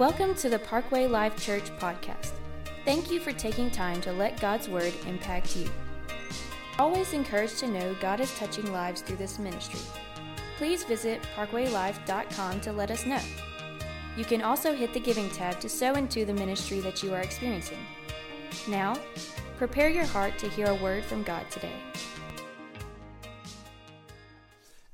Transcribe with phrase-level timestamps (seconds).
[0.00, 2.30] Welcome to the Parkway Life Church podcast.
[2.86, 5.68] Thank you for taking time to let God's Word impact you.
[6.78, 9.78] Always encouraged to know God is touching lives through this ministry.
[10.56, 13.20] Please visit parkwaylife.com to let us know.
[14.16, 17.20] You can also hit the giving tab to sow into the ministry that you are
[17.20, 17.84] experiencing.
[18.68, 18.96] Now,
[19.58, 21.76] prepare your heart to hear a word from God today.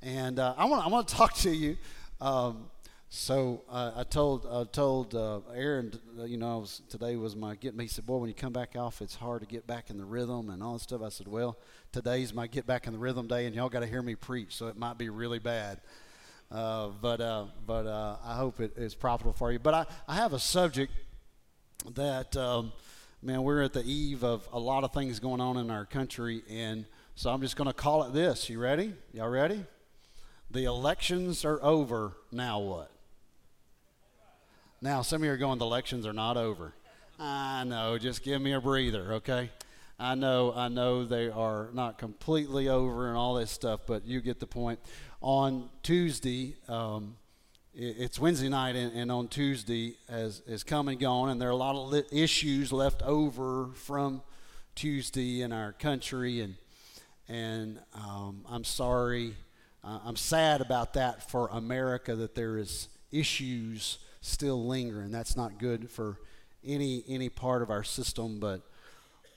[0.02, 1.76] And uh, I want to talk to you.
[2.20, 2.70] Um,
[3.08, 7.54] so uh, I told I told uh, Aaron, uh, you know, was, today was my
[7.54, 7.84] get me.
[7.84, 10.04] He said, "Boy, when you come back off, it's hard to get back in the
[10.04, 11.56] rhythm and all that stuff." I said, "Well,
[11.92, 14.56] today's my get back in the rhythm day, and y'all got to hear me preach,
[14.56, 15.80] so it might be really bad."
[16.50, 19.58] Uh, but uh, but uh, I hope it is profitable for you.
[19.58, 20.92] But I, I have a subject
[21.94, 22.72] that um,
[23.22, 26.42] man, we're at the eve of a lot of things going on in our country,
[26.50, 26.84] and
[27.14, 28.48] so I'm just going to call it this.
[28.50, 28.94] You ready?
[29.12, 29.64] Y'all ready?
[30.50, 32.12] The elections are over.
[32.30, 32.90] Now what?
[34.82, 36.74] Now, some of you are going, the elections are not over.
[37.18, 39.50] I know, just give me a breather, okay?
[39.98, 44.20] I know, I know they are not completely over and all this stuff, but you
[44.20, 44.78] get the point.
[45.22, 47.16] On Tuesday, um,
[47.74, 51.52] it's Wednesday night, and, and, on Tuesday has, has come and gone, and there are
[51.52, 54.20] a lot of issues left over from
[54.74, 56.54] Tuesday in our country, and
[57.28, 59.34] and um, I'm sorry,
[59.82, 65.10] uh, I'm sad about that for America that there is issues still lingering.
[65.10, 66.18] That's not good for
[66.64, 68.62] any any part of our system, but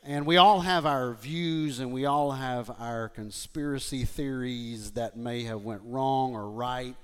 [0.04, 5.44] and we all have our views and we all have our conspiracy theories that may
[5.44, 6.95] have went wrong or right.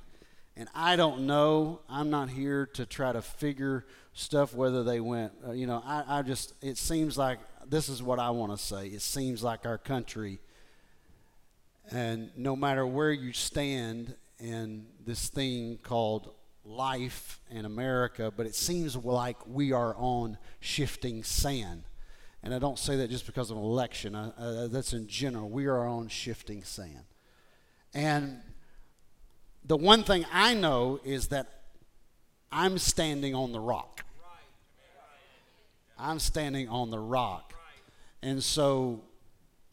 [0.57, 1.81] And I don't know.
[1.89, 5.33] I'm not here to try to figure stuff whether they went.
[5.45, 8.57] Uh, you know, I, I just it seems like this is what I want to
[8.57, 8.87] say.
[8.87, 10.39] It seems like our country,
[11.91, 16.31] and no matter where you stand in this thing called
[16.65, 21.83] life in America, but it seems like we are on shifting sand.
[22.43, 25.49] And I don't say that just because of an election, uh, that's in general.
[25.49, 27.05] We are on shifting sand.
[27.93, 28.41] And
[29.63, 31.47] the one thing I know is that
[32.51, 34.03] I'm standing on the rock.
[35.97, 37.53] I'm standing on the rock.
[38.21, 39.01] And so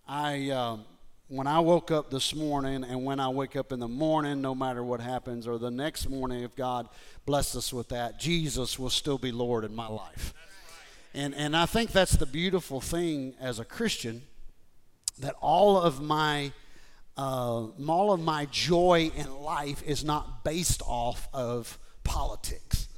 [0.06, 0.50] I.
[0.50, 0.84] Um,
[1.32, 4.54] when I woke up this morning and when I wake up in the morning, no
[4.54, 6.90] matter what happens, or the next morning, if God
[7.24, 10.34] bless us with that, Jesus will still be Lord in my life.
[11.14, 14.20] And, and I think that's the beautiful thing as a Christian
[15.20, 16.52] that all of my
[17.16, 22.88] uh, all of my joy in life is not based off of politics.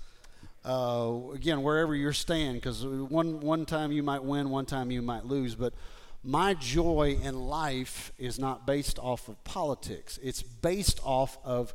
[0.64, 5.02] Uh, again, wherever you're staying, because one one time you might win, one time you
[5.02, 5.72] might lose, but
[6.24, 10.18] my joy in life is not based off of politics.
[10.22, 11.74] It's based off of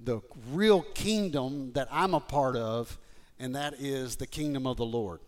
[0.00, 0.20] the
[0.52, 2.98] real kingdom that I'm a part of,
[3.38, 5.20] and that is the kingdom of the Lord.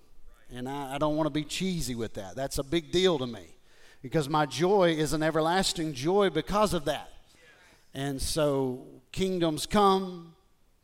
[0.51, 2.35] And I, I don't want to be cheesy with that.
[2.35, 3.57] That's a big deal to me
[4.03, 7.11] because my joy is an everlasting joy because of that.
[7.93, 10.35] And so kingdoms come,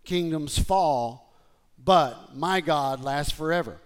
[0.04, 1.32] kingdoms fall,
[1.82, 3.78] but my God lasts forever.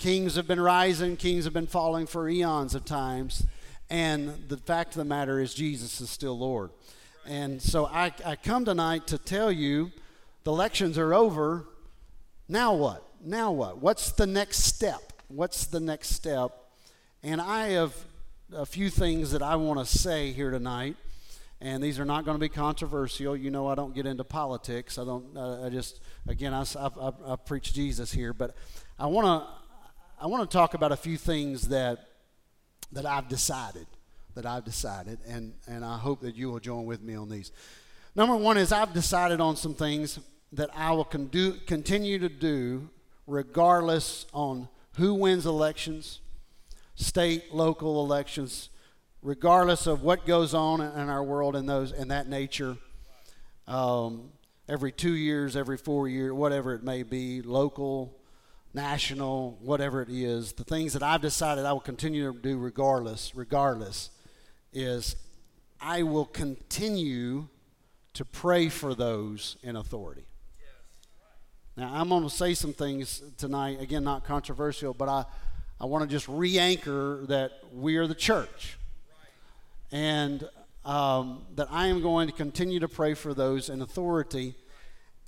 [0.00, 3.44] Kings have been rising, kings have been falling for eons of times.
[3.90, 6.70] And the fact of the matter is, Jesus is still Lord.
[7.26, 9.92] And so I, I come tonight to tell you
[10.44, 11.66] the elections are over.
[12.48, 13.06] Now what?
[13.22, 13.82] Now what?
[13.82, 15.12] What's the next step?
[15.28, 16.50] What's the next step?
[17.22, 17.94] And I have
[18.54, 20.96] a few things that I want to say here tonight.
[21.60, 23.36] And these are not going to be controversial.
[23.36, 24.96] You know, I don't get into politics.
[24.96, 28.32] I don't, uh, I just, again, I, I, I preach Jesus here.
[28.32, 28.56] But
[28.98, 29.59] I want to
[30.22, 32.06] I want to talk about a few things that
[32.92, 33.86] that I've decided
[34.34, 37.52] that I've decided, and and I hope that you will join with me on these.
[38.14, 40.18] Number one is I've decided on some things
[40.52, 42.90] that I will con- do, continue to do
[43.26, 46.20] regardless on who wins elections,
[46.96, 48.68] state, local elections,
[49.22, 52.76] regardless of what goes on in our world in those in that nature.
[53.66, 54.32] Um,
[54.68, 58.19] every two years, every four years, whatever it may be, local,
[58.72, 63.34] national, whatever it is, the things that I've decided I will continue to do regardless,
[63.34, 64.10] regardless,
[64.72, 65.16] is
[65.80, 67.48] I will continue
[68.14, 70.24] to pray for those in authority.
[71.76, 75.24] Now, I'm going to say some things tonight, again, not controversial, but I,
[75.80, 78.76] I want to just re anchor that we are the church.
[79.92, 80.46] And
[80.84, 84.54] um, that I am going to continue to pray for those in authority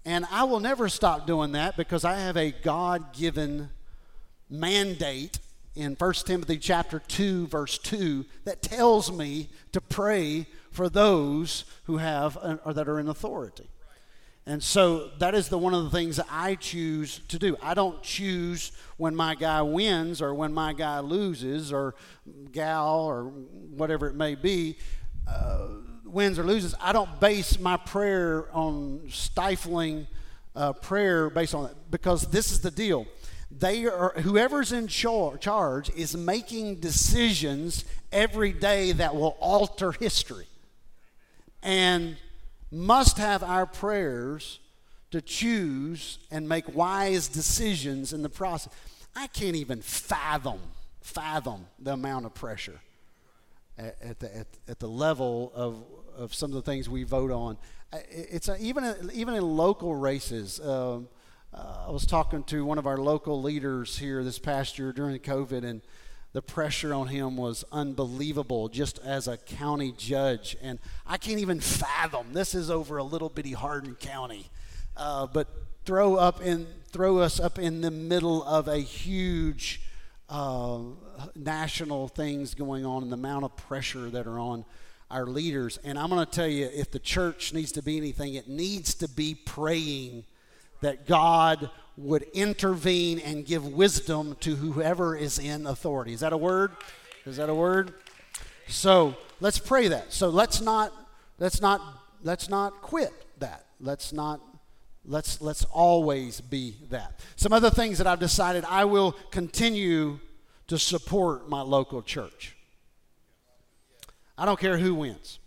[0.04, 3.70] and I will never stop doing that because I have a God given
[4.50, 5.38] mandate
[5.74, 11.98] in 1 Timothy chapter 2 verse 2 that tells me to pray for those who
[11.98, 13.68] have uh, or that are in authority.
[14.44, 17.56] And so that is the one of the things I choose to do.
[17.62, 21.94] I don't choose when my guy wins or when my guy loses or
[22.50, 24.78] gal or whatever it may be
[25.28, 25.68] uh,
[26.12, 26.74] wins or loses.
[26.80, 30.06] I don't base my prayer on stifling
[30.54, 33.06] uh, prayer based on it because this is the deal.
[33.50, 40.46] They are whoever's in char- charge is making decisions every day that will alter history.
[41.62, 42.16] And
[42.70, 44.58] must have our prayers
[45.10, 48.72] to choose and make wise decisions in the process.
[49.14, 50.58] I can't even fathom,
[51.02, 52.80] fathom the amount of pressure
[53.78, 55.84] at, at the, at, at, the level of,
[56.16, 57.56] of some of the things we vote on.
[58.10, 60.60] It's a, even, even in local races.
[60.60, 61.08] Um,
[61.54, 65.18] uh, I was talking to one of our local leaders here this past year during
[65.18, 65.82] COVID, and
[66.32, 70.56] the pressure on him was unbelievable just as a county judge.
[70.62, 74.46] And I can't even fathom this is over a little bitty Hardin County.
[74.96, 75.48] Uh, but
[75.84, 79.80] throw up in throw us up in the middle of a huge
[80.32, 80.78] uh,
[81.36, 84.64] national things going on and the amount of pressure that are on
[85.10, 85.78] our leaders.
[85.84, 88.94] And I'm going to tell you, if the church needs to be anything, it needs
[88.94, 90.24] to be praying
[90.80, 96.14] that God would intervene and give wisdom to whoever is in authority.
[96.14, 96.72] Is that a word?
[97.26, 97.92] Is that a word?
[98.68, 100.14] So let's pray that.
[100.14, 100.94] So let's not
[101.38, 101.82] let's not
[102.22, 103.66] let's not quit that.
[103.80, 104.40] Let's not
[105.04, 107.20] let's let's always be that.
[107.36, 110.20] Some other things that I've decided I will continue
[110.68, 112.56] to support my local church.
[114.38, 115.38] I don't care who wins.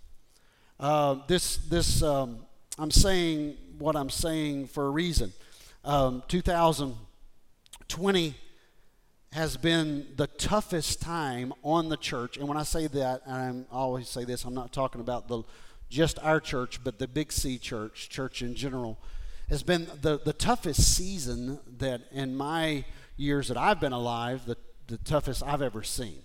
[0.79, 2.39] Uh, this this um,
[2.77, 5.33] I'm saying what I'm saying for a reason.
[5.83, 8.35] Um, 2020
[9.33, 12.37] has been the toughest time on the church.
[12.37, 15.43] And when I say that, and I always say this, I'm not talking about the
[15.89, 18.97] just our church, but the Big C church, church in general,
[19.49, 22.85] has been the, the toughest season that in my
[23.17, 24.57] years that I've been alive, the,
[24.87, 26.21] the toughest I've ever seen.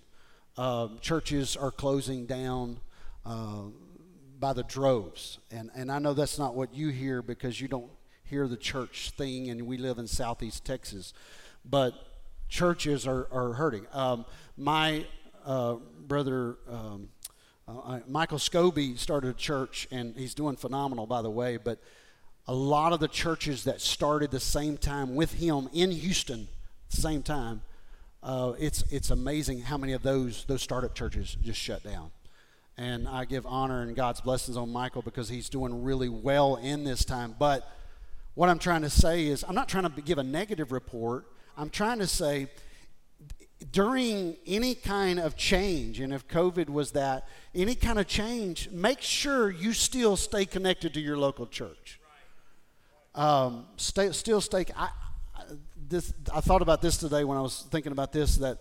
[0.57, 2.81] Um, churches are closing down
[3.25, 3.65] uh,
[4.39, 5.39] by the droves.
[5.51, 7.91] And, and I know that's not what you hear because you don't
[8.25, 11.13] hear the church thing, and we live in southeast Texas.
[11.65, 11.95] But
[12.49, 13.87] churches are, are hurting.
[13.93, 14.25] Um,
[14.57, 15.05] my
[15.45, 15.75] uh,
[16.07, 17.09] brother, um,
[17.69, 21.57] uh, Michael Scobie, started a church, and he's doing phenomenal, by the way.
[21.57, 21.81] But
[22.47, 26.49] a lot of the churches that started the same time with him in Houston,
[26.91, 27.63] the same time,
[28.23, 32.11] uh, it's it's amazing how many of those those startup churches just shut down.
[32.77, 36.85] And I give honor and God's blessings on Michael because he's doing really well in
[36.85, 37.35] this time.
[37.39, 37.71] But
[38.35, 41.27] what I'm trying to say is, I'm not trying to give a negative report.
[41.59, 42.49] I'm trying to say,
[43.71, 49.03] during any kind of change, and if COVID was that, any kind of change, make
[49.03, 52.00] sure you still stay connected to your local church.
[53.15, 54.67] Um, stay, still stay.
[54.77, 54.91] I,
[55.89, 58.59] this, I thought about this today when I was thinking about this that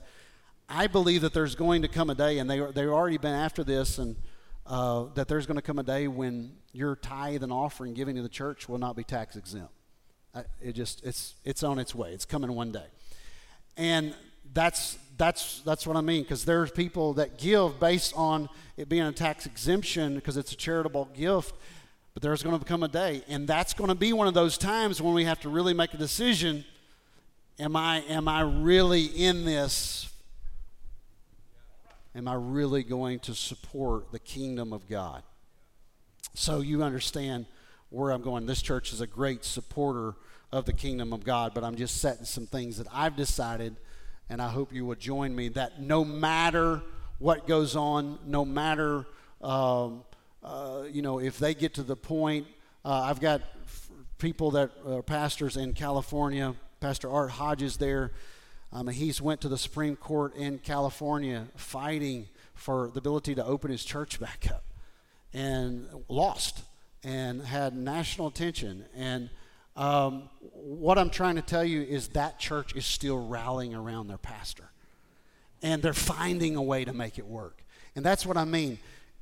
[0.67, 3.63] I believe that there's going to come a day, and they, they've already been after
[3.63, 4.15] this, and
[4.65, 8.21] uh, that there's going to come a day when your tithe and offering giving to
[8.21, 9.73] the church will not be tax exempt.
[10.61, 12.11] it just it's it's on its way.
[12.11, 12.85] It's coming one day,
[13.77, 14.13] and
[14.53, 19.03] that's that's that's what I mean because there's people that give based on it being
[19.03, 21.55] a tax exemption because it's a charitable gift.
[22.19, 24.57] But there's going to come a day, and that's going to be one of those
[24.57, 26.65] times when we have to really make a decision.
[27.57, 30.09] Am I am I really in this
[32.13, 35.23] am I really going to support the kingdom of God?
[36.33, 37.45] So you understand
[37.89, 38.45] where I'm going.
[38.45, 40.13] This church is a great supporter
[40.51, 43.77] of the kingdom of God, but I'm just setting some things that I've decided,
[44.29, 46.81] and I hope you will join me, that no matter
[47.17, 49.05] what goes on, no matter,
[49.41, 50.03] um,
[50.43, 52.47] uh, you know, if they get to the point,
[52.85, 58.11] uh, I've got f- people that are pastors in California, Pastor Art Hodges there,
[58.71, 63.71] um, he's went to the Supreme Court in California fighting for the ability to open
[63.71, 64.63] his church back up
[65.33, 66.61] and lost
[67.03, 68.85] and had national attention.
[68.95, 69.29] And
[69.75, 74.17] um, what I'm trying to tell you is that church is still rallying around their
[74.17, 74.69] pastor.
[75.61, 77.63] And they're finding a way to make it work.
[77.95, 78.79] And that's what I mean.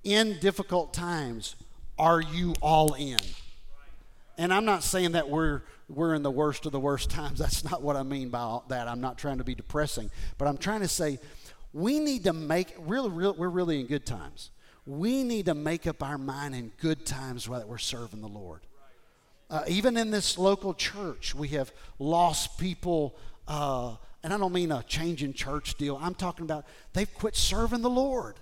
[0.07, 1.57] In difficult times,
[1.99, 3.17] are you all in?
[4.37, 7.39] And I'm not saying that we're we're in the worst of the worst times.
[7.39, 8.87] That's not what I mean by that.
[8.87, 11.19] I'm not trying to be depressing, but I'm trying to say
[11.73, 14.51] we need to make really, really we're really in good times.
[14.85, 18.61] We need to make up our mind in good times that we're serving the Lord.
[19.49, 24.71] Uh, even in this local church, we have lost people, uh, and I don't mean
[24.71, 25.99] a change in church deal.
[26.01, 28.35] I'm talking about they've quit serving the Lord.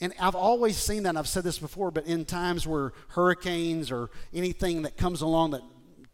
[0.00, 1.16] And I've always seen that.
[1.16, 5.62] I've said this before, but in times where hurricanes or anything that comes along that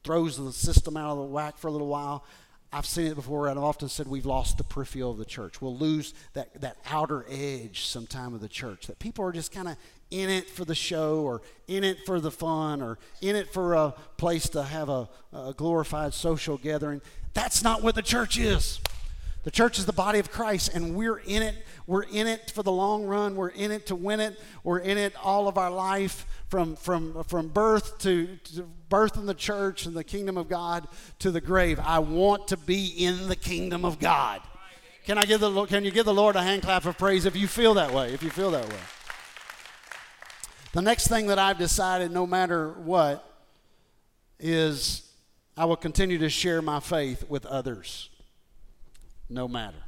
[0.03, 2.25] throws the system out of the whack for a little while,
[2.73, 5.63] I've seen it before, and I've often said we've lost the peripheral of the church.
[5.63, 8.89] We'll lose that, that outer edge sometime of the church.
[8.89, 9.77] That people are just kind of
[10.11, 13.75] in it for the show, or in it for the fun, or in it for
[13.75, 17.01] a place to have a, a glorified social gathering.
[17.33, 18.81] That's not what the church is.
[19.45, 21.55] The church is the body of Christ, and we're in it.
[21.87, 23.37] We're in it for the long run.
[23.37, 24.41] We're in it to win it.
[24.63, 29.27] We're in it all of our life, from from from birth to, to birth in
[29.27, 31.79] the church and the kingdom of God to the grave.
[31.79, 34.41] I want to be in the kingdom of God.
[35.05, 37.37] Can I give the Can you give the Lord a hand clap of praise if
[37.37, 38.15] you feel that way?
[38.15, 38.81] If you feel that way.
[40.73, 43.31] The next thing that I've decided, no matter what,
[44.41, 45.07] is
[45.55, 48.09] I will continue to share my faith with others
[49.29, 49.83] no matter.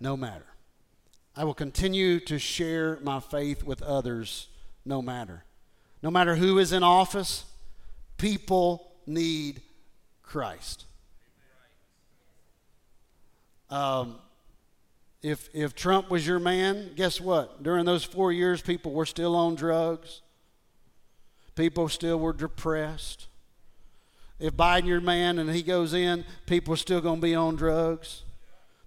[0.00, 0.46] No matter.
[1.34, 4.48] I will continue to share my faith with others
[4.84, 5.44] no matter.
[6.02, 7.44] No matter who is in office,
[8.16, 9.60] people need
[10.22, 10.84] Christ.
[13.70, 14.16] Um,
[15.22, 17.62] if, if Trump was your man, guess what?
[17.62, 20.22] During those four years, people were still on drugs.
[21.54, 23.26] People still were depressed.
[24.38, 27.56] If Biden your man and he goes in, people are still going to be on
[27.56, 28.22] drugs.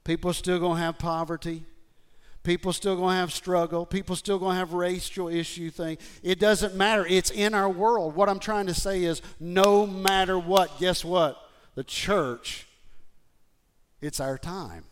[0.03, 1.63] People are still going to have poverty.
[2.43, 3.85] People are still going to have struggle.
[3.85, 5.97] People are still going to have racial issue thing.
[6.23, 7.05] It doesn't matter.
[7.05, 8.15] It's in our world.
[8.15, 11.37] What I'm trying to say is no matter what, guess what?
[11.75, 12.67] The church,
[14.01, 14.85] it's our time.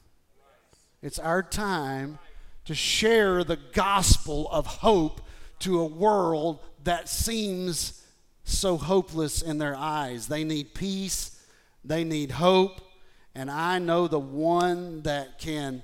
[1.02, 2.20] It's our time
[2.66, 5.22] to share the gospel of hope
[5.60, 8.04] to a world that seems
[8.48, 10.28] so hopeless in their eyes.
[10.28, 11.40] They need peace,
[11.84, 12.82] they need hope,
[13.36, 15.84] and I know the one that can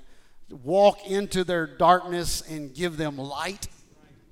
[0.50, 3.68] walk into their darkness and give them light.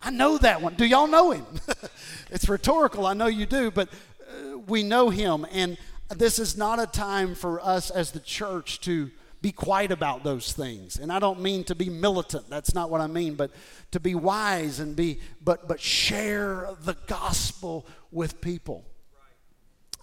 [0.01, 0.75] I know that one.
[0.75, 1.47] Do y'all know him?
[2.31, 5.47] it's rhetorical, I know you do, but uh, we know him.
[5.53, 5.79] And
[6.11, 9.11] this is not a time for us as the church to
[9.43, 10.97] be quiet about those things.
[10.97, 12.49] And I don't mean to be militant.
[12.49, 13.51] That's not what I mean, but
[13.91, 18.85] to be wise and be but but share the gospel with people.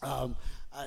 [0.04, 0.36] Um,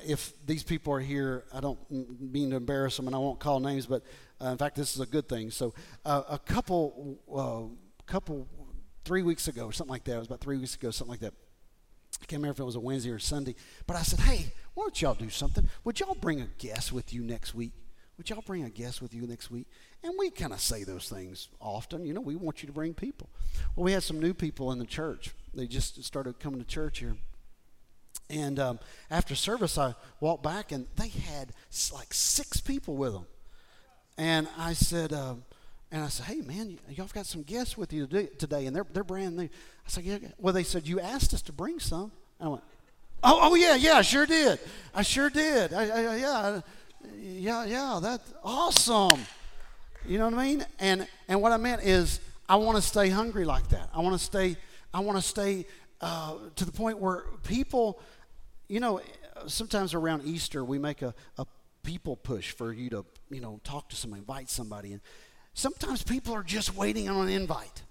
[0.07, 3.61] if these people are here, I don't mean to embarrass them, and I won't call
[3.61, 4.03] names, but
[4.41, 5.51] uh, in fact, this is a good thing.
[5.51, 8.49] So, uh, a couple, uh, couple,
[9.05, 10.15] three weeks ago, or something like that.
[10.15, 11.35] It was about three weeks ago, something like that.
[12.21, 13.55] I can't remember if it was a Wednesday or Sunday,
[13.87, 15.69] but I said, "Hey, why don't y'all do something?
[15.85, 17.73] Would y'all bring a guest with you next week?
[18.17, 19.67] Would y'all bring a guest with you next week?"
[20.03, 22.05] And we kind of say those things often.
[22.05, 23.29] You know, we want you to bring people.
[23.75, 25.31] Well, we had some new people in the church.
[25.55, 27.17] They just started coming to church here.
[28.31, 28.79] And um,
[29.11, 31.53] after service, I walked back and they had
[31.93, 33.27] like six people with them.
[34.17, 35.45] And I said, um,
[35.91, 39.05] and I said, hey, man, y'all got some guests with you today, and they're, they're
[39.05, 39.45] brand new.
[39.45, 39.49] I
[39.89, 40.19] said, yeah.
[40.39, 42.13] Well, they said, you asked us to bring some.
[42.41, 42.63] And I went,
[43.23, 44.59] oh, oh yeah, yeah, I sure did.
[44.95, 45.75] I sure did.
[45.75, 46.61] I, I, yeah,
[47.21, 49.21] yeah, yeah, that's awesome.
[50.07, 50.67] You know what I mean?
[50.79, 53.89] And and what I meant is I want to stay hungry like that.
[53.95, 54.57] I want to stay.
[54.93, 55.67] I want to stay
[56.01, 58.01] uh, to the point where people,
[58.69, 59.01] you know,
[59.47, 61.47] sometimes around Easter we make a, a
[61.83, 65.01] people push for you to you know talk to somebody, invite somebody, and
[65.55, 67.83] sometimes people are just waiting on an invite.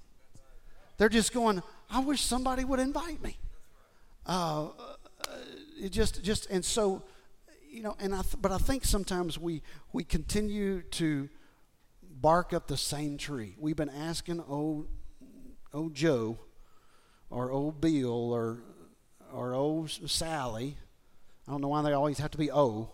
[0.97, 3.37] They're just going, I wish somebody would invite me.
[4.25, 4.67] Uh,
[5.79, 7.01] it just just and so
[7.71, 9.63] you know and I th- but I think sometimes we
[9.93, 11.29] we continue to
[12.21, 13.55] bark up the same tree.
[13.57, 14.87] We've been asking old,
[15.73, 16.37] old Joe
[17.29, 18.59] or old Bill or,
[19.33, 20.77] or old Sally.
[21.47, 22.89] I don't know why they always have to be O.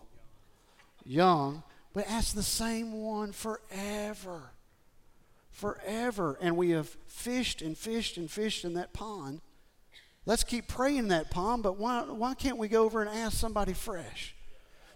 [1.04, 1.62] Young.
[1.92, 4.52] But ask the same one forever.
[5.50, 6.38] Forever.
[6.40, 9.40] And we have fished and fished and fished in that pond.
[10.24, 13.72] Let's keep praying that pond, but why, why can't we go over and ask somebody
[13.72, 14.34] fresh?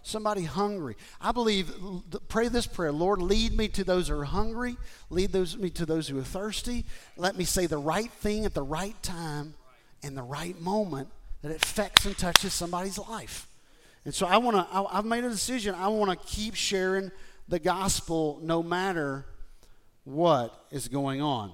[0.03, 0.95] Somebody hungry.
[1.19, 1.73] I believe,
[2.27, 4.77] pray this prayer Lord, lead me to those who are hungry,
[5.09, 6.85] lead those, me to those who are thirsty.
[7.17, 9.55] Let me say the right thing at the right time
[10.03, 11.09] and the right moment
[11.41, 13.47] that affects and touches somebody's life.
[14.05, 15.73] And so I want to, I've made a decision.
[15.75, 17.11] I want to keep sharing
[17.47, 19.25] the gospel no matter
[20.03, 21.51] what is going on.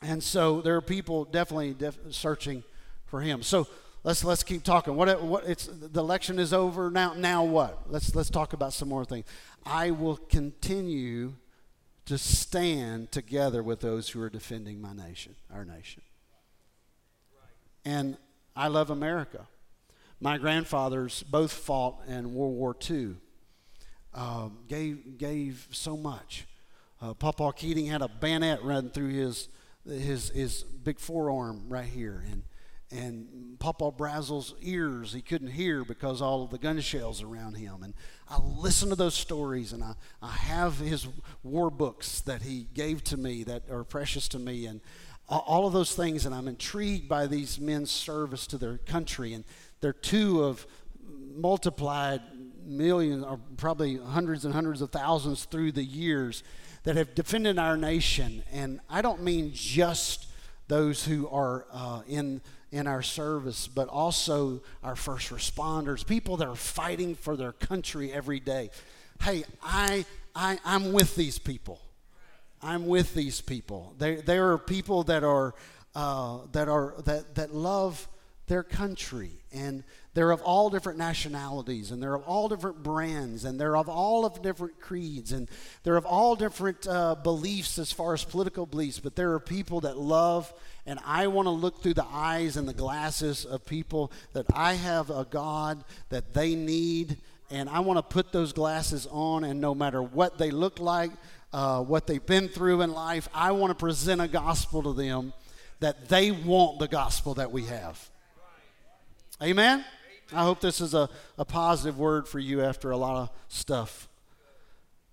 [0.00, 2.62] And so there are people definitely def- searching
[3.06, 3.42] for him.
[3.42, 3.66] So
[4.04, 4.94] let's let's keep talking.
[4.94, 7.14] What what it's the election is over now.
[7.14, 7.90] Now what?
[7.90, 9.26] Let's let's talk about some more things.
[9.64, 11.34] I will continue
[12.06, 16.02] to stand together with those who are defending my nation, our nation.
[17.84, 18.16] And
[18.56, 19.46] I love America.
[20.20, 23.16] My grandfathers both fought in World War II.
[24.14, 26.46] Um, gave gave so much.
[27.00, 29.48] Uh, Papa Keating had a bayonet run through his,
[29.86, 32.24] his, his big forearm right here.
[32.30, 32.42] And,
[32.90, 37.82] and Papa Brazel's ears, he couldn't hear because all of the gun shells around him.
[37.82, 37.92] And
[38.28, 41.06] I listen to those stories, and I, I have his
[41.42, 44.64] war books that he gave to me that are precious to me.
[44.66, 44.80] And
[45.28, 49.34] all of those things, and I'm intrigued by these men's service to their country.
[49.34, 49.44] And
[49.80, 50.66] they're two of
[51.36, 52.22] multiplied
[52.64, 56.42] millions, or probably hundreds and hundreds of thousands through the years
[56.84, 58.42] that have defended our nation.
[58.50, 60.26] And I don't mean just
[60.68, 66.48] those who are uh, in in our service, but also our first responders, people that
[66.48, 68.70] are fighting for their country every day.
[69.22, 71.80] Hey, I, I I'm with these people.
[72.62, 73.94] I'm with these people.
[73.98, 75.54] There are people that are
[75.94, 78.08] uh, that are that that love
[78.46, 83.60] their country, and they're of all different nationalities, and they're of all different brands, and
[83.60, 85.48] they're of all of different creeds, and
[85.82, 88.98] they're of all different uh, beliefs as far as political beliefs.
[88.98, 90.52] But there are people that love,
[90.86, 94.74] and I want to look through the eyes and the glasses of people that I
[94.74, 97.16] have a God that they need,
[97.50, 101.10] and I want to put those glasses on, and no matter what they look like
[101.52, 103.28] uh, what they've been through in life.
[103.34, 105.32] I want to present a gospel to them
[105.80, 108.10] that they want the gospel that we have.
[109.42, 109.84] Amen?
[110.32, 114.08] I hope this is a, a positive word for you after a lot of stuff.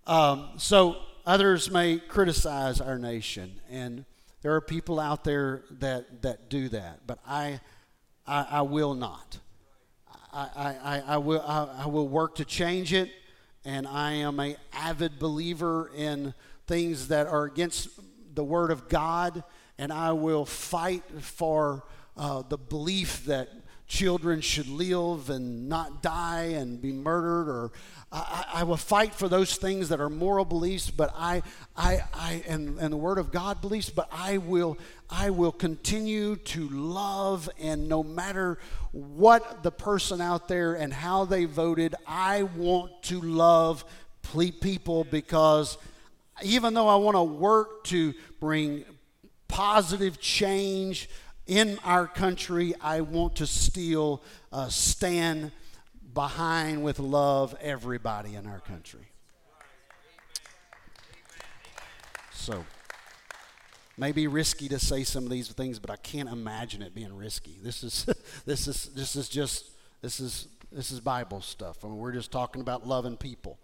[0.07, 4.05] Um, so, others may criticize our nation, and
[4.41, 7.59] there are people out there that, that do that, but I,
[8.27, 9.39] I, I will not.
[10.33, 13.09] I, I, I, will, I, I will work to change it
[13.65, 16.33] and I am a avid believer in
[16.67, 17.89] things that are against
[18.33, 19.43] the Word of God,
[19.77, 21.83] and I will fight for
[22.15, 23.49] uh, the belief that
[23.87, 27.71] children should live and not die and be murdered or
[28.11, 31.43] I, I, will fight for those things that are moral beliefs but i
[31.77, 34.77] i, I and, and the word of god beliefs but i will
[35.09, 38.57] i will continue to love and no matter
[38.91, 43.85] what the person out there and how they voted i want to love
[44.61, 45.77] people because
[46.43, 48.83] even though i want to work to bring
[49.47, 51.07] positive change
[51.47, 55.51] in our country, I want to still uh, stand
[56.13, 59.07] behind with love everybody in our country.
[62.31, 62.65] So,
[63.97, 67.59] maybe risky to say some of these things, but I can't imagine it being risky.
[67.61, 68.05] This is
[68.45, 71.83] this is this is just this is this is Bible stuff.
[71.83, 73.59] I mean, we're just talking about loving people,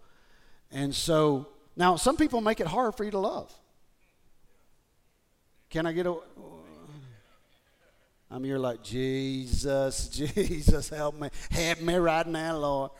[0.70, 3.52] and so now some people make it hard for you to love.
[5.70, 6.16] Can I get a
[8.32, 11.28] I'm here like, Jesus, Jesus, help me.
[11.50, 12.90] Help me right now, Lord.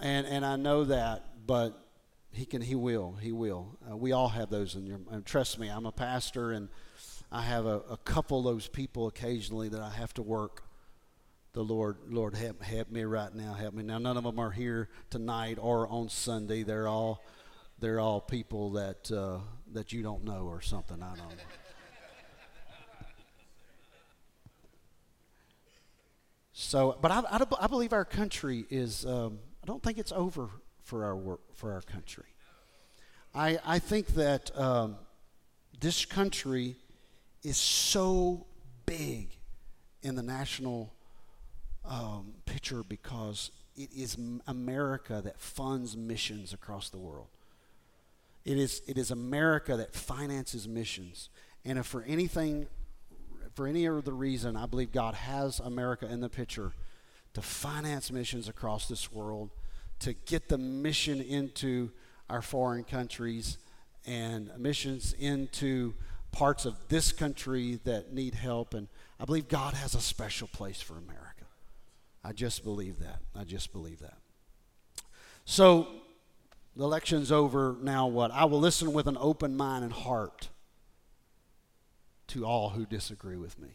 [0.00, 1.76] And, and I know that, but
[2.30, 3.76] he can, he will, he will.
[3.90, 6.68] Uh, we all have those in your, and trust me, I'm a pastor and
[7.32, 10.62] I have a, a couple of those people occasionally that I have to work.
[11.52, 13.82] The Lord, Lord, help, help me right now, help me.
[13.82, 16.62] Now, none of them are here tonight or on Sunday.
[16.62, 17.24] They're all,
[17.80, 19.38] they're all people that, uh,
[19.72, 21.02] that you don't know or something.
[21.02, 21.44] I don't know.
[26.62, 30.50] So, but I, I, I believe our country is, um, I don't think it's over
[30.84, 32.26] for our work, for our country.
[33.34, 34.96] I, I think that um,
[35.80, 36.76] this country
[37.42, 38.46] is so
[38.84, 39.30] big
[40.02, 40.92] in the national
[41.86, 47.28] um, picture because it is America that funds missions across the world.
[48.44, 51.30] It is, it is America that finances missions.
[51.64, 52.66] And if for anything
[53.54, 56.72] for any other reason, I believe God has America in the picture
[57.34, 59.50] to finance missions across this world,
[60.00, 61.90] to get the mission into
[62.28, 63.58] our foreign countries
[64.06, 65.94] and missions into
[66.32, 68.74] parts of this country that need help.
[68.74, 71.44] And I believe God has a special place for America.
[72.24, 73.20] I just believe that.
[73.34, 74.18] I just believe that.
[75.44, 75.88] So
[76.76, 77.76] the election's over.
[77.82, 78.30] Now what?
[78.30, 80.48] I will listen with an open mind and heart
[82.30, 83.70] to all who disagree with me.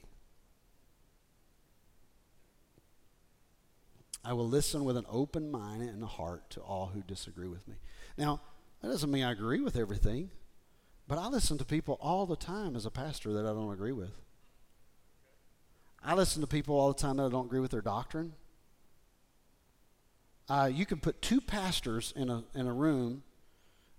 [4.24, 7.68] I will listen with an open mind and a heart to all who disagree with
[7.68, 7.76] me.
[8.18, 8.42] Now,
[8.82, 10.32] that doesn't mean I agree with everything,
[11.08, 13.92] but I listen to people all the time as a pastor that I don't agree
[13.92, 14.20] with.
[16.04, 18.34] I listen to people all the time that I don't agree with their doctrine.
[20.50, 23.24] Uh, you can put two pastors in a, in a room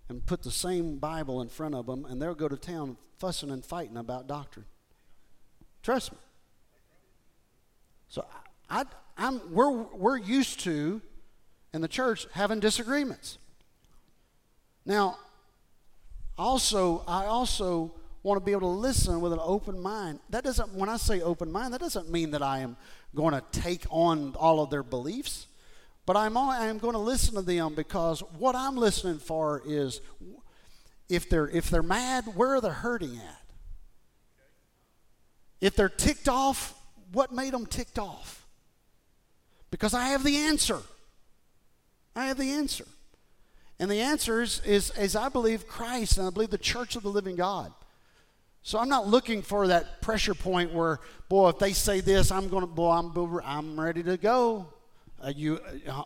[0.09, 3.51] and put the same Bible in front of them, and they'll go to town fussing
[3.51, 4.67] and fighting about doctrine.
[5.83, 6.19] Trust me.
[8.09, 8.25] So
[8.71, 8.85] I,
[9.19, 11.01] am we're, we're used to,
[11.73, 13.39] in the church, having disagreements.
[14.85, 15.19] Now,
[16.39, 20.21] also, I also want to be able to listen with an open mind.
[20.31, 22.77] That doesn't, when I say open mind, that doesn't mean that I am
[23.15, 25.47] going to take on all of their beliefs,
[26.07, 30.01] but I'm, I am going to listen to them because what I'm listening for is
[31.09, 33.43] if they're, if they're mad, where are they hurting at?
[35.61, 36.75] If they're ticked off,
[37.13, 38.47] what made them ticked off?
[39.71, 40.79] Because I have the answer.
[42.15, 42.87] I have the answer.
[43.79, 47.03] And the answer is, is, is I believe Christ and I believe the church of
[47.03, 47.73] the living God.
[48.63, 52.49] So I'm not looking for that pressure point where, boy, if they say this, I'm
[52.49, 54.69] going to, boy, I'm, I'm ready to go.
[55.23, 56.03] Uh, you, uh,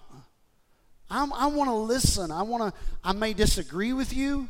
[1.11, 2.31] I'm, i want to listen.
[2.31, 4.49] I want to, I may disagree with you.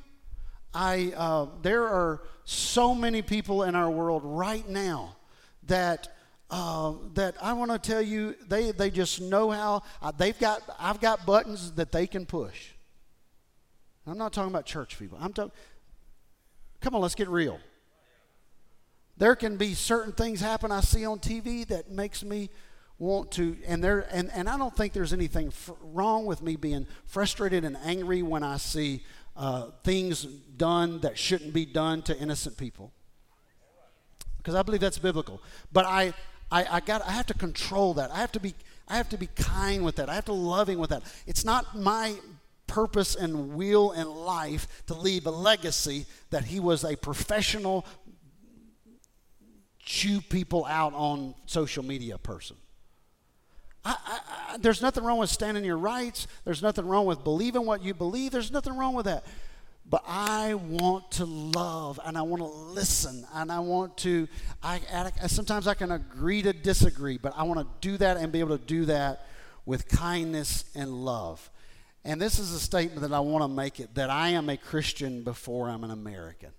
[0.74, 5.16] I, uh, there are so many people in our world right now
[5.66, 6.08] that
[6.50, 10.62] uh, that I want to tell you they, they just know how uh, they've got
[10.80, 12.70] I've got buttons that they can push.
[14.06, 15.16] I'm not talking about church people.
[15.20, 15.52] I'm talking.
[16.80, 17.60] Come on, let's get real.
[19.16, 22.50] There can be certain things happen I see on TV that makes me
[23.00, 26.86] want to and there and, and I don't think there's anything wrong with me being
[27.06, 29.02] frustrated and angry when I see
[29.36, 32.92] uh, things done that shouldn't be done to innocent people
[34.40, 35.42] because I believe that's biblical.
[35.72, 36.14] But I,
[36.50, 38.10] I, I got, I have to control that.
[38.10, 38.54] I have to be,
[38.88, 40.08] I have to be kind with that.
[40.08, 41.02] I have to loving with that.
[41.26, 42.14] It's not my
[42.66, 47.84] purpose and will in life to leave a legacy that he was a professional
[49.78, 52.56] chew people out on social media person.
[53.84, 56.26] I, I, there's nothing wrong with standing your rights.
[56.44, 58.32] There's nothing wrong with believing what you believe.
[58.32, 59.24] There's nothing wrong with that.
[59.88, 64.28] But I want to love and I want to listen and I want to,
[64.62, 68.30] I, I, sometimes I can agree to disagree, but I want to do that and
[68.30, 69.26] be able to do that
[69.66, 71.50] with kindness and love.
[72.04, 74.56] And this is a statement that I want to make it that I am a
[74.56, 76.50] Christian before I'm an American.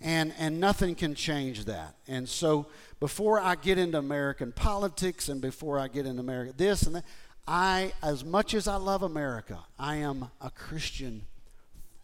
[0.00, 1.96] And, and nothing can change that.
[2.06, 2.66] And so
[3.00, 7.04] before I get into American politics and before I get into America, this and that,
[7.46, 11.22] I, as much as I love America, I am a Christian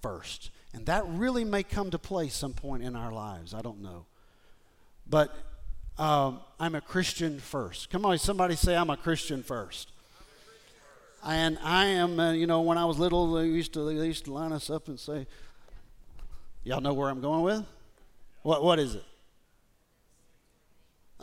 [0.01, 0.51] first.
[0.75, 3.55] And that really may come to play some point in our lives.
[3.55, 4.07] I don't know.
[5.09, 5.35] But
[5.99, 7.91] um, I'm a Christian first.
[7.91, 9.91] Come on, somebody say, I'm a Christian first.
[11.25, 14.25] And I am, uh, you know, when I was little, they used to they used
[14.25, 15.29] to line us up and say,
[16.65, 17.65] "Y'all know where I'm going with?
[18.43, 19.05] What what is it?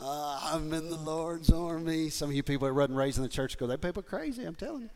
[0.02, 2.08] Uh, I'm in the Lord's army.
[2.08, 4.54] Some of you people that run raised in the church go, "That people crazy." I'm
[4.54, 4.90] telling you.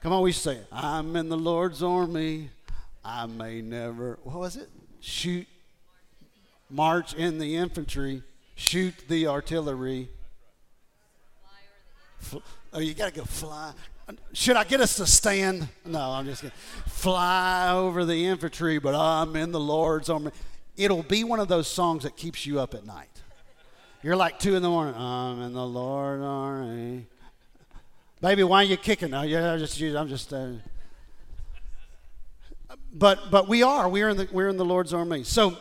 [0.00, 0.60] Come on, we say.
[0.72, 2.50] I'm in the Lord's army.
[3.04, 4.18] I may never.
[4.22, 4.70] What was it?
[5.00, 5.46] Shoot,
[6.70, 8.22] march in the infantry,
[8.54, 10.08] shoot the artillery.
[12.72, 13.72] Oh, you got to go fly.
[14.32, 15.68] Should I get us to stand?
[15.84, 16.50] No, I'm just to
[16.86, 20.30] fly over the infantry, but I'm in the Lord's army.
[20.76, 23.11] It'll be one of those songs that keeps you up at night.
[24.04, 24.96] You're like two in the morning.
[24.96, 27.06] I'm in the Lord's army.
[28.20, 29.10] Baby, why are you kicking?
[29.10, 30.32] No, yeah, I'm just, I'm just.
[30.32, 30.54] Uh,
[32.92, 33.88] but but we are.
[33.88, 35.22] We are in the we're in the Lord's army.
[35.22, 35.56] So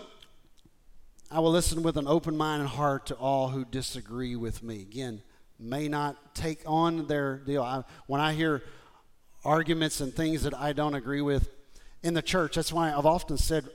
[1.29, 4.81] I will listen with an open mind and heart to all who disagree with me.
[4.81, 5.21] Again,
[5.59, 7.61] may not take on their deal.
[7.61, 8.63] I, when I hear
[9.45, 11.47] arguments and things that I don't agree with
[12.01, 13.69] in the church, that's why I've often said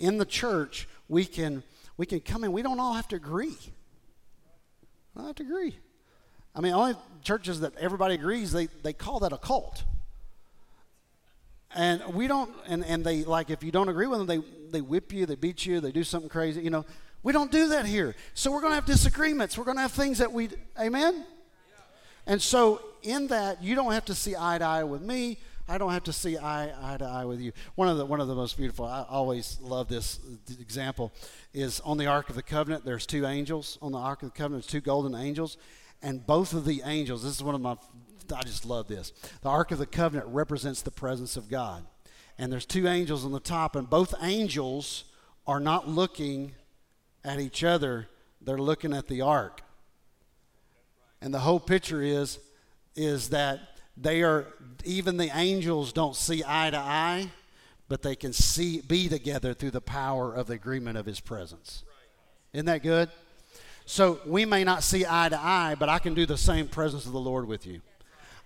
[0.00, 1.62] in the church we can
[1.96, 2.50] we can come in.
[2.50, 3.54] We don't all have to agree.
[5.16, 5.76] I have to agree.
[6.54, 9.84] I mean, only churches that everybody agrees they, they call that a cult.
[11.74, 14.40] And we don't, and, and they, like, if you don't agree with them, they,
[14.70, 16.84] they whip you, they beat you, they do something crazy, you know.
[17.22, 18.14] We don't do that here.
[18.34, 19.58] So we're going to have disagreements.
[19.58, 20.48] We're going to have things that we,
[20.80, 21.24] amen?
[22.26, 25.38] And so in that, you don't have to see eye to eye with me.
[25.68, 27.52] I don't have to see eye, eye to eye with you.
[27.74, 28.86] One of the one of the most beautiful.
[28.86, 30.18] I always love this
[30.60, 31.12] example.
[31.52, 32.84] Is on the Ark of the Covenant.
[32.84, 34.64] There's two angels on the Ark of the Covenant.
[34.64, 35.58] There's two golden angels,
[36.02, 37.22] and both of the angels.
[37.22, 37.76] This is one of my
[38.34, 39.12] I just love this.
[39.42, 41.84] The Ark of the Covenant represents the presence of God.
[42.38, 45.04] And there's two angels on the top, and both angels
[45.46, 46.52] are not looking
[47.24, 48.08] at each other,
[48.40, 49.62] they're looking at the ark.
[51.20, 52.38] And the whole picture is,
[52.94, 54.46] is that they are,
[54.84, 57.30] even the angels don't see eye to eye,
[57.88, 61.84] but they can see, be together through the power of the agreement of his presence.
[62.52, 63.10] Isn't that good?
[63.86, 67.06] So we may not see eye to eye, but I can do the same presence
[67.06, 67.80] of the Lord with you.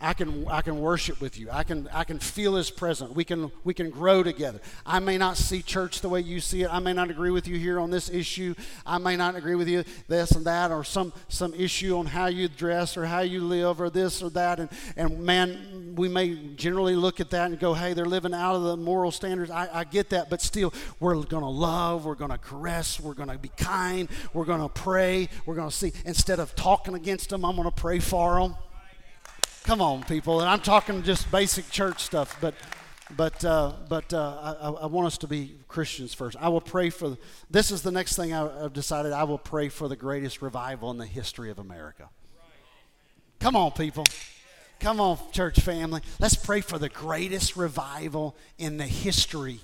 [0.03, 1.49] I can I can worship with you.
[1.51, 3.15] I can I can feel his presence.
[3.15, 4.61] We can we can grow together.
[4.85, 6.73] I may not see church the way you see it.
[6.73, 8.55] I may not agree with you here on this issue.
[8.85, 12.27] I may not agree with you this and that or some some issue on how
[12.27, 16.35] you dress or how you live or this or that and and man we may
[16.57, 19.51] generally look at that and go, hey, they're living out of the moral standards.
[19.51, 23.15] I, I get that, but still, we're going to love, we're going to caress, we're
[23.15, 25.93] going to be kind, we're going to pray, we're going to see.
[26.05, 28.57] Instead of talking against them, I'm going to pray for them.
[29.64, 30.40] Come on, people.
[30.40, 32.55] And I'm talking just basic church stuff, but
[33.16, 36.37] but uh, but uh, I, I, want us to be Christians first.
[36.40, 37.16] I will pray for.
[37.51, 39.12] This is the next thing I, have decided.
[39.12, 42.09] I will pray for the greatest revival in the history of America.
[43.38, 44.05] Come on, people.
[44.81, 46.01] Come on, church family.
[46.18, 49.61] Let's pray for the greatest revival in the history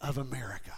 [0.00, 0.72] of America.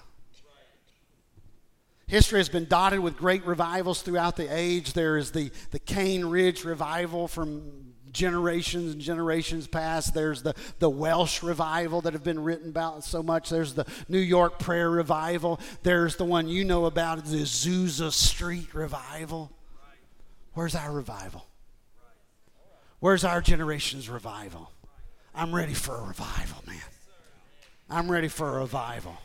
[2.12, 4.92] History has been dotted with great revivals throughout the age.
[4.92, 10.12] There is the, the Cane Ridge revival from generations and generations past.
[10.12, 13.48] There's the, the Welsh revival that have been written about so much.
[13.48, 15.58] There's the New York prayer revival.
[15.84, 19.50] There's the one you know about, the Azusa Street revival.
[20.52, 21.46] Where's our revival?
[23.00, 24.70] Where's our generation's revival?
[25.34, 26.76] I'm ready for a revival, man.
[27.88, 29.16] I'm ready for a revival.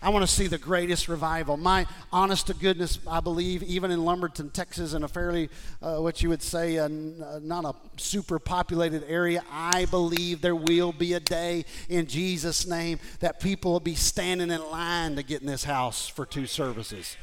[0.00, 1.56] I want to see the greatest revival.
[1.56, 5.50] My honest to goodness, I believe, even in Lumberton, Texas, in a fairly,
[5.82, 10.92] uh, what you would say, uh, not a super populated area, I believe there will
[10.92, 15.40] be a day in Jesus' name that people will be standing in line to get
[15.40, 17.16] in this house for two services.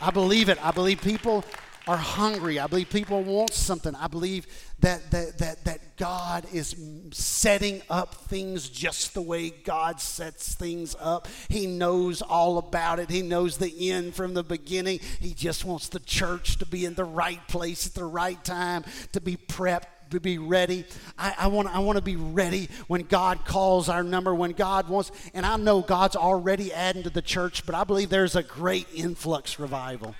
[0.00, 0.62] I believe it.
[0.64, 1.44] I believe people
[1.86, 2.58] are hungry.
[2.58, 3.94] I believe people want something.
[3.94, 4.46] I believe
[4.80, 6.74] that, that, that, that God is
[7.12, 11.28] setting up things just the way God sets things up.
[11.48, 15.00] He knows all about it, He knows the end from the beginning.
[15.20, 18.84] He just wants the church to be in the right place at the right time,
[19.12, 20.84] to be prepped to be ready.
[21.18, 24.88] I, I, want, I want to be ready when God calls our number, when God
[24.88, 28.42] wants, and I know God's already adding to the church, but I believe there's a
[28.44, 30.14] great influx revival.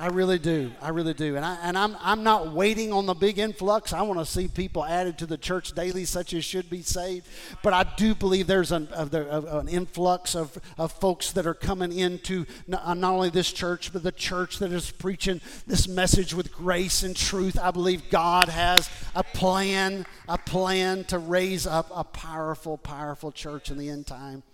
[0.00, 0.72] I really do.
[0.80, 1.36] I really do.
[1.36, 3.92] And, I, and I'm, I'm not waiting on the big influx.
[3.92, 7.28] I want to see people added to the church daily, such as should be saved.
[7.62, 12.46] But I do believe there's an, an influx of, of folks that are coming into
[12.66, 16.50] not, uh, not only this church, but the church that is preaching this message with
[16.50, 17.58] grace and truth.
[17.58, 23.70] I believe God has a plan, a plan to raise up a powerful, powerful church
[23.70, 24.44] in the end time.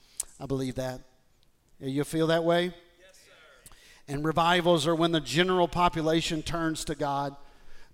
[0.40, 1.02] I believe that.
[1.78, 2.74] You feel that way?
[4.08, 7.34] And revivals are when the general population turns to God.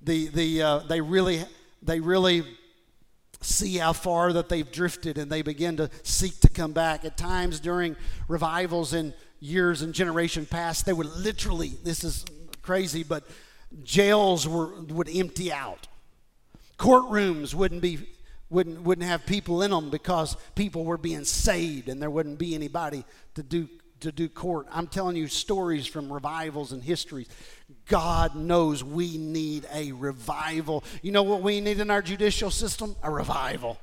[0.03, 1.45] The, the, uh, they, really,
[1.83, 2.45] they really
[3.41, 7.05] see how far that they've drifted and they begin to seek to come back.
[7.05, 7.97] At times during
[8.29, 12.25] revivals in years and generation past, they would literally, this is
[12.63, 13.25] crazy, but
[13.83, 15.89] jails were, would empty out.
[16.79, 18.09] Courtrooms wouldn't be
[18.51, 22.55] wouldn't wouldn't have people in them because people were being saved and there wouldn't be
[22.55, 23.03] anybody
[23.35, 23.67] to do
[24.03, 24.67] to do court.
[24.71, 27.29] I'm telling you stories from revivals and histories.
[27.89, 30.85] God knows we need a revival.
[31.03, 32.97] You know what we need in our judicial system?
[33.03, 33.79] A revival.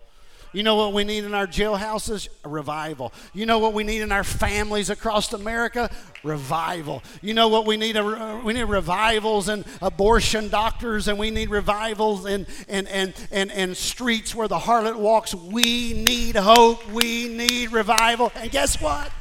[0.52, 2.28] You know what we need in our jailhouses?
[2.44, 3.14] A revival.
[3.34, 5.92] You know what we need in our families across America?
[6.24, 7.04] Revival.
[7.22, 7.96] You know what we need?
[7.98, 13.52] A, we need revivals and abortion doctors, and we need revivals in, in, in, in,
[13.52, 15.36] in streets where the harlot walks.
[15.36, 16.90] We need hope.
[16.92, 18.32] We need revival.
[18.36, 19.12] And guess what?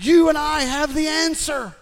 [0.00, 1.74] You and I have the answer.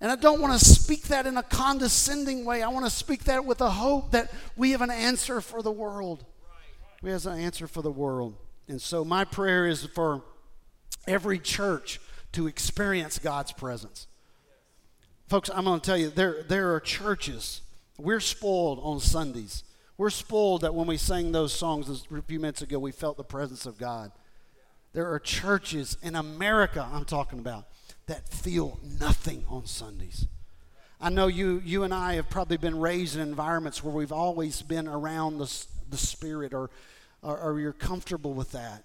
[0.00, 2.62] And I don't want to speak that in a condescending way.
[2.62, 5.70] I want to speak that with a hope that we have an answer for the
[5.70, 6.24] world.
[7.02, 8.36] We have an answer for the world.
[8.68, 10.22] And so my prayer is for
[11.06, 12.00] every church
[12.32, 14.06] to experience God's presence.
[15.28, 17.60] Folks, I'm going to tell you, there, there are churches.
[17.98, 19.64] We're spoiled on Sundays.
[19.98, 23.24] We're spoiled that when we sang those songs a few minutes ago, we felt the
[23.24, 24.12] presence of God.
[24.92, 27.66] There are churches in America, I'm talking about,
[28.06, 30.26] that feel nothing on Sundays.
[31.00, 34.62] I know you, you and I have probably been raised in environments where we've always
[34.62, 36.70] been around the, the Spirit or,
[37.22, 38.84] or, or you're comfortable with that.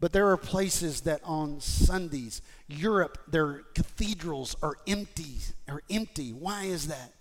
[0.00, 5.36] But there are places that on Sundays, Europe, their cathedrals are empty,
[5.68, 6.32] are empty.
[6.32, 7.12] Why is that?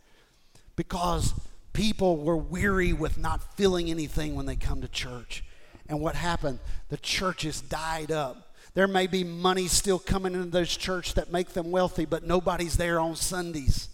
[0.75, 1.33] Because
[1.73, 5.43] people were weary with not feeling anything when they come to church.
[5.89, 6.59] And what happened?
[6.89, 8.53] The churches died up.
[8.75, 12.77] There may be money still coming into those churches that make them wealthy, but nobody's
[12.77, 13.89] there on Sundays.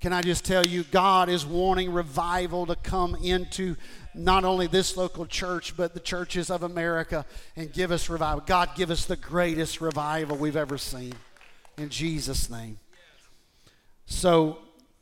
[0.00, 3.76] Can I just tell you, God is wanting revival to come into
[4.14, 8.42] not only this local church, but the churches of America and give us revival.
[8.46, 11.12] God, give us the greatest revival we've ever seen.
[11.76, 12.78] In Jesus' name.
[14.06, 14.58] So,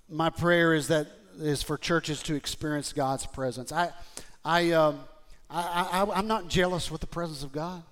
[0.08, 1.06] my prayer is that
[1.38, 3.70] is for churches to experience God's presence.
[3.70, 3.92] I,
[4.44, 5.00] I, um,
[5.50, 7.82] I, I, am not jealous with the presence of God.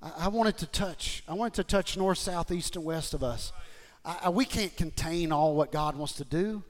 [0.00, 1.24] I, I wanted to touch.
[1.26, 3.52] I wanted to touch north, south, east, and west of us.
[4.04, 6.62] I, I, we can't contain all what God wants to do.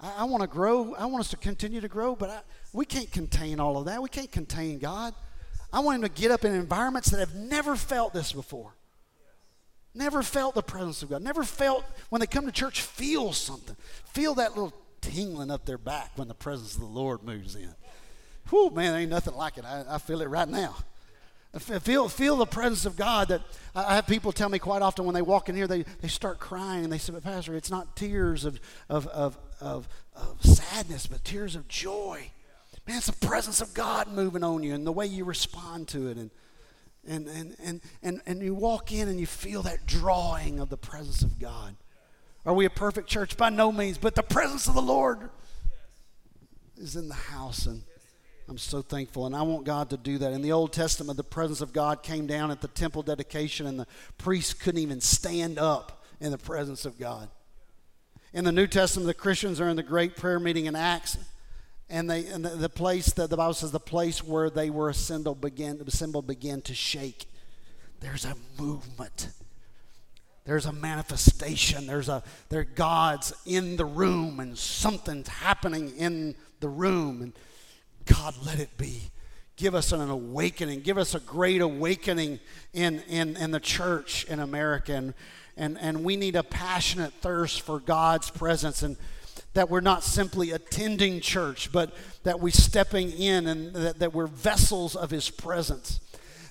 [0.00, 0.94] I, want to grow.
[0.94, 4.02] I want us to continue to grow, but we can't contain all of that.
[4.02, 5.14] We can't contain God.
[5.72, 8.74] I want Him to get up in environments that have never felt this before.
[9.94, 11.22] Never felt the presence of God.
[11.22, 13.76] Never felt, when they come to church, feel something.
[14.06, 17.74] Feel that little tingling up their back when the presence of the Lord moves in.
[18.50, 19.64] Whew, man, there ain't nothing like it.
[19.64, 20.76] I, I feel it right now.
[21.58, 23.40] Feel, feel the presence of God that
[23.76, 26.40] I have people tell me quite often when they walk in here, they, they start
[26.40, 31.06] crying and they say, but Pastor, it's not tears of, of, of, of, of sadness,
[31.06, 32.30] but tears of joy.
[32.88, 36.08] Man, it's the presence of God moving on you and the way you respond to
[36.08, 36.16] it.
[36.16, 36.30] And,
[37.06, 40.76] and, and, and, and, and you walk in and you feel that drawing of the
[40.76, 41.76] presence of God.
[42.44, 43.36] Are we a perfect church?
[43.36, 45.30] By no means, but the presence of the Lord
[46.76, 47.64] is in the house.
[47.66, 47.84] And
[48.48, 49.26] I'm so thankful.
[49.26, 50.32] And I want God to do that.
[50.32, 53.80] In the Old Testament, the presence of God came down at the temple dedication, and
[53.80, 53.86] the
[54.18, 57.28] priests couldn't even stand up in the presence of God.
[58.32, 61.16] In the New Testament, the Christians are in the great prayer meeting in Acts.
[61.88, 64.88] And, they, and the, the place that the Bible says, the place where they were
[64.88, 67.26] assembled began, assembled began to shake.
[68.00, 69.28] There's a movement.
[70.44, 71.86] There's a manifestation.
[71.86, 77.22] There's a there God's in the room and something's happening in the room.
[77.22, 77.32] And
[78.06, 79.10] God, let it be.
[79.56, 80.80] Give us an awakening.
[80.80, 82.40] Give us a great awakening
[82.72, 84.94] in, in, in the church in America.
[84.94, 85.14] And,
[85.56, 88.96] and, and we need a passionate thirst for God's presence and
[89.54, 94.26] that we're not simply attending church, but that we're stepping in and that, that we're
[94.26, 96.00] vessels of His presence.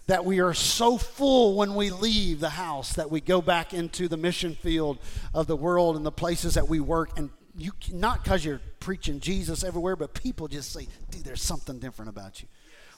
[0.07, 4.07] That we are so full when we leave the house that we go back into
[4.07, 4.99] the mission field
[5.33, 9.19] of the world and the places that we work and you not because you're preaching
[9.19, 12.47] Jesus everywhere, but people just say, "Dude, there's something different about you."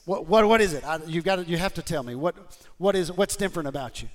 [0.05, 0.83] What what what is it?
[0.83, 2.35] I, you've got to, you have to tell me what
[2.77, 4.09] what is what's different about you.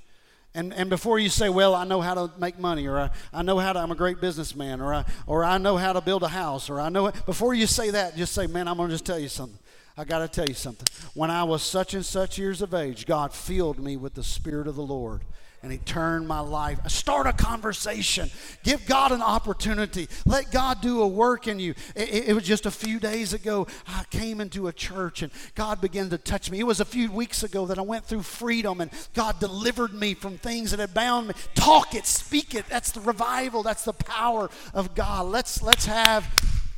[0.53, 3.43] And, and before you say, well, I know how to make money, or I, I
[3.43, 6.25] know how to, I'm a great businessman, or I, or I know how to build
[6.25, 8.95] a house, or I know, before you say that, just say, man, I'm going to
[8.95, 9.61] just tell you something.
[9.97, 10.89] I got to tell you something.
[11.15, 14.67] When I was such and such years of age, God filled me with the Spirit
[14.67, 15.21] of the Lord
[15.63, 16.79] and he turned my life.
[16.89, 18.31] Start a conversation.
[18.63, 20.09] Give God an opportunity.
[20.25, 21.75] Let God do a work in you.
[21.95, 25.81] It, it, was just a few days ago, I came into a church and God
[25.81, 26.61] began to touch me.
[26.61, 30.15] It was a few weeks ago that I went through freedom and God delivered me
[30.15, 31.35] from things that had bound me.
[31.55, 32.67] Talk it, speak it.
[32.69, 33.63] That's the revival.
[33.63, 35.27] That's the power of God.
[35.27, 36.27] Let's let's have.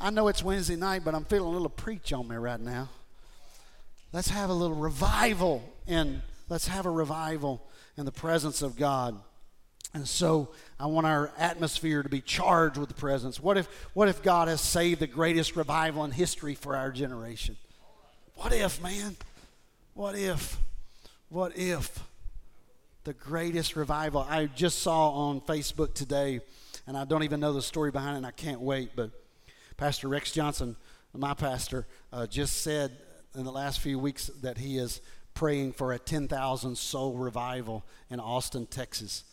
[0.01, 2.89] I know it's Wednesday night, but I'm feeling a little preach on me right now.
[4.13, 7.63] Let's have a little revival and let's have a revival
[7.97, 9.19] in the presence of God.
[9.95, 10.49] And so
[10.81, 13.39] I want our atmosphere to be charged with the presence.
[13.39, 17.57] What if, what if God has saved the greatest revival in history for our generation?
[18.37, 19.17] What if, man?
[19.95, 20.59] What if?
[21.29, 22.03] What if?
[23.05, 24.27] The greatest revival.
[24.29, 26.41] I just saw on Facebook today,
[26.87, 29.11] and I don't even know the story behind it, and I can't wait, but
[29.77, 30.77] Pastor Rex Johnson,
[31.13, 32.93] my pastor, uh, just said
[33.35, 35.03] in the last few weeks that he is
[35.35, 39.25] praying for a 10,000 soul revival in Austin, Texas.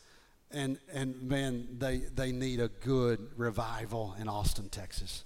[0.51, 5.23] And, and man, they, they need a good revival in Austin, Texas.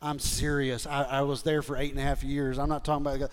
[0.00, 0.86] I'm serious.
[0.86, 2.58] I, I was there for eight and a half years.
[2.58, 3.30] I'm not talking about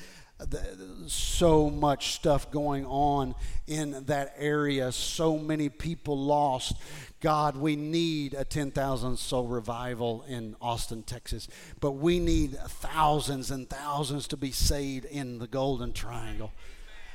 [1.07, 3.35] so much stuff going on
[3.67, 6.75] in that area, so many people lost.
[7.21, 11.47] God, we need a 10,000 soul revival in Austin, Texas,
[11.79, 16.51] but we need thousands and thousands to be saved in the Golden Triangle.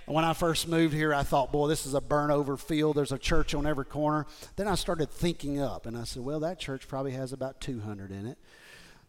[0.06, 2.96] When I first moved here, I thought, boy, this is a burn over field.
[2.96, 4.26] There's a church on every corner.
[4.56, 8.10] Then I started thinking up, and I said, well, that church probably has about 200
[8.10, 8.38] in it.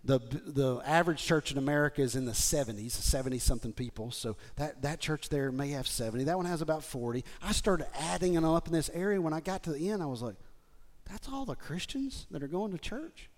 [0.04, 4.12] The, the average church in America is in the 70s, 70 something people.
[4.12, 6.24] So that, that church there may have 70.
[6.24, 7.26] That one has about 40.
[7.42, 9.22] I started adding them up in this area.
[9.22, 10.36] When I got to the end, I was like,
[11.10, 13.30] that's all the Christians that are going to church?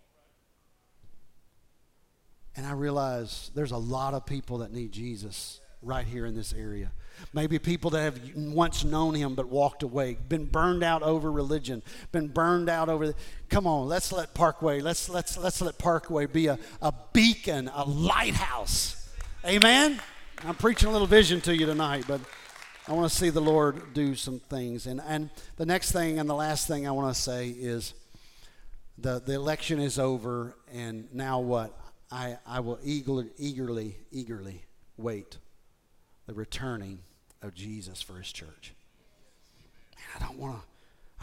[2.56, 6.54] And I realized there's a lot of people that need Jesus right here in this
[6.54, 6.91] area.
[7.34, 11.81] Maybe people that have once known him but walked away, been burned out over religion,
[12.12, 13.13] been burned out over.
[13.49, 17.84] Come on, let's let Parkway, let's let's let's let Parkway be a, a beacon, a
[17.86, 19.10] lighthouse.
[19.45, 19.99] Amen.
[20.43, 22.21] I'm preaching a little vision to you tonight, but
[22.88, 24.88] I want to see the Lord do some things.
[24.88, 27.93] And and the next thing and the last thing I want to say is
[28.98, 31.77] the the election is over, and now what?
[32.12, 34.65] I I will eagerly eagerly eagerly
[34.98, 35.37] wait
[36.27, 37.00] the returning
[37.42, 38.73] of Jesus for his church.
[39.96, 40.62] Man, I don't want to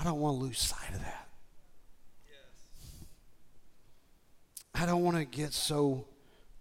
[0.00, 1.28] I don't want to lose sight of that.
[4.74, 6.06] I don't want to get so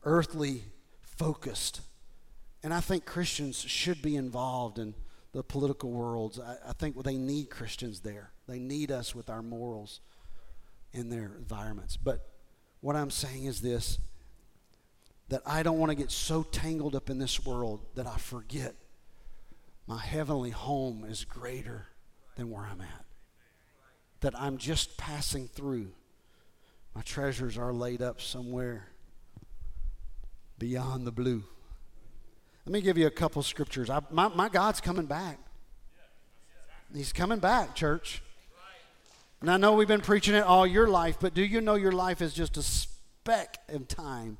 [0.03, 0.63] earthly
[1.01, 1.81] focused.
[2.63, 4.95] And I think Christians should be involved in
[5.33, 6.39] the political worlds.
[6.39, 8.31] I, I think they need Christians there.
[8.47, 9.99] They need us with our morals
[10.93, 11.95] in their environments.
[11.95, 12.27] But
[12.81, 13.99] what I'm saying is this
[15.29, 18.75] that I don't want to get so tangled up in this world that I forget
[19.87, 21.87] my heavenly home is greater
[22.35, 23.05] than where I'm at.
[24.19, 25.91] That I'm just passing through.
[26.93, 28.87] My treasures are laid up somewhere
[30.59, 31.43] beyond the blue.
[32.65, 33.89] Let me give you a couple scriptures.
[33.89, 35.39] I, my, my God's coming back.
[36.93, 38.21] He's coming back, church.
[39.39, 41.91] And I know we've been preaching it all your life, but do you know your
[41.91, 44.37] life is just a speck of time?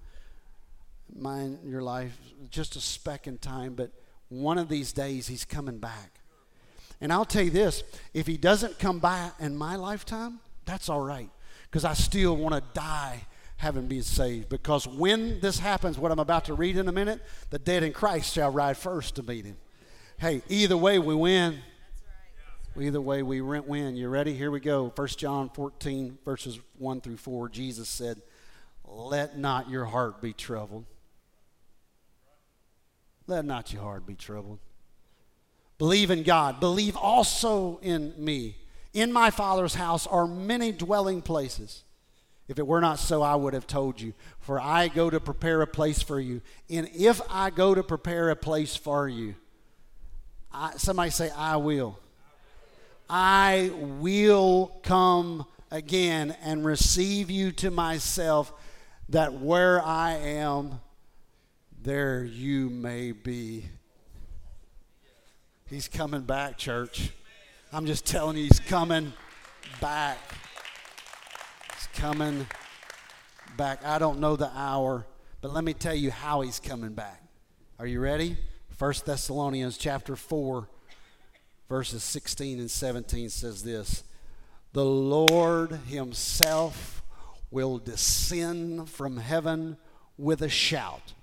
[1.16, 2.18] Mine, your life,
[2.50, 3.91] just a speck in time, but
[4.30, 6.19] one of these days he's coming back.
[6.99, 11.01] And I'll tell you this if he doesn't come back in my lifetime, that's all
[11.01, 11.30] right,
[11.63, 13.25] because I still want to die
[13.57, 14.49] having been saved.
[14.49, 17.93] Because when this happens, what I'm about to read in a minute, the dead in
[17.93, 19.57] Christ shall ride first to meet him.
[20.19, 21.59] Hey, either way, we win.
[22.80, 23.95] Either way, we win.
[23.95, 24.34] You ready?
[24.34, 24.91] Here we go.
[24.95, 27.49] 1 John 14, verses 1 through 4.
[27.49, 28.21] Jesus said,
[28.86, 30.86] Let not your heart be troubled.
[33.28, 34.59] Let not your heart be troubled.
[35.78, 36.59] Believe in God.
[36.59, 38.55] Believe also in me.
[38.93, 41.84] In my Father's house are many dwelling places.
[42.47, 44.13] If it were not so, I would have told you.
[44.39, 46.41] For I go to prepare a place for you.
[46.69, 49.36] And if I go to prepare a place for you,
[50.51, 51.99] I, somebody say, I will.
[53.09, 58.53] I will come again and receive you to myself,
[59.09, 60.80] that where I am,
[61.88, 63.63] there you may be.
[65.69, 67.11] He's coming back, church.
[67.71, 69.13] I'm just telling you, he's coming
[69.79, 70.17] back.
[71.73, 72.45] He's coming
[73.55, 73.85] back.
[73.85, 75.07] I don't know the hour,
[75.39, 77.23] but let me tell you how he's coming back.
[77.79, 78.35] Are you ready?
[78.77, 80.67] 1 Thessalonians chapter 4
[81.69, 84.03] verses 16 and 17 says this
[84.73, 87.01] The Lord Himself
[87.49, 89.77] will descend from heaven
[90.17, 91.13] with a shout,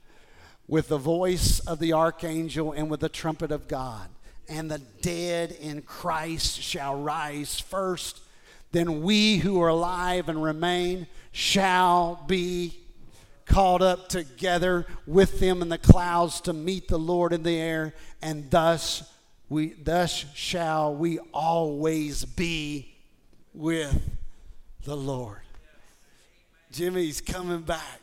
[0.66, 4.08] with the voice of the archangel, and with the trumpet of God.
[4.48, 8.20] And the dead in Christ shall rise first.
[8.72, 12.76] Then we who are alive and remain shall be
[13.46, 17.94] caught up together with them in the clouds to meet the Lord in the air,
[18.22, 19.10] and thus
[19.48, 22.94] we thus shall we always be
[23.52, 24.00] with
[24.84, 25.40] the Lord.
[26.72, 28.00] Jimmy's coming back.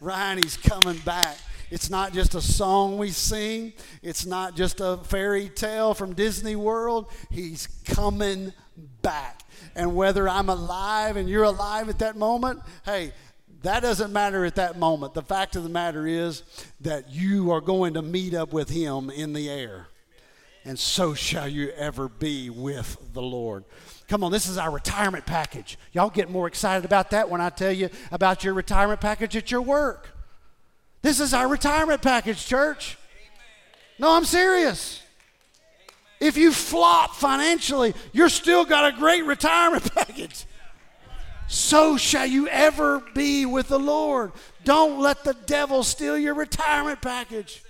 [0.00, 1.36] Ryan, he's coming back.
[1.70, 3.72] It's not just a song we sing.
[4.02, 7.10] It's not just a fairy tale from Disney World.
[7.30, 8.52] He's coming
[9.02, 9.42] back.
[9.74, 13.12] And whether I'm alive and you're alive at that moment, hey,
[13.62, 15.14] that doesn't matter at that moment.
[15.14, 16.42] The fact of the matter is
[16.80, 19.86] that you are going to meet up with him in the air
[20.64, 23.64] and so shall you ever be with the Lord.
[24.08, 25.78] Come on, this is our retirement package.
[25.92, 29.50] Y'all get more excited about that when I tell you about your retirement package at
[29.50, 30.10] your work.
[31.02, 32.98] This is our retirement package, church.
[33.98, 35.02] No, I'm serious.
[36.20, 40.44] If you flop financially, you're still got a great retirement package.
[41.48, 44.32] So shall you ever be with the Lord.
[44.64, 47.64] Don't let the devil steal your retirement package.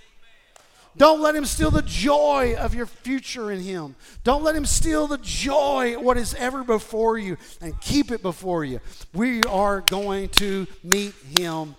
[0.97, 3.95] Don't let him steal the joy of your future in him.
[4.25, 8.65] Don't let him steal the joy, what is ever before you, and keep it before
[8.65, 8.81] you.
[9.13, 11.75] We are going to meet him